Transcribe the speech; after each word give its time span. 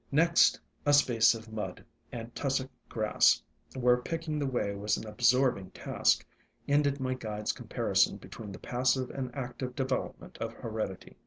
Next 0.11 0.59
a 0.83 0.93
space 0.93 1.35
of 1.35 1.53
mud 1.53 1.85
and 2.11 2.33
Tussock 2.33 2.71
Grass, 2.89 3.43
where 3.75 3.97
picking 3.97 4.39
the 4.39 4.47
way 4.47 4.73
was 4.73 4.97
an 4.97 5.05
absorbing 5.05 5.69
task, 5.75 6.25
ended 6.67 6.99
my 6.99 7.13
guide's 7.13 7.51
comparison 7.51 8.17
between 8.17 8.51
the 8.51 8.57
passive 8.57 9.11
and 9.11 9.29
active 9.35 9.75
development 9.75 10.39
of 10.39 10.53
heredity. 10.53 11.17